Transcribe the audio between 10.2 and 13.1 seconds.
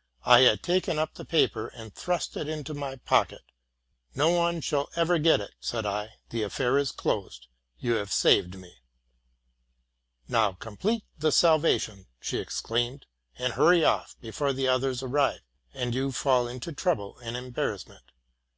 Now complete the salvation,'' she exclaimed,''